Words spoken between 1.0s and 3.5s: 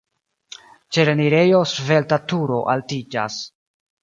la enirejo svelta turo altiĝas.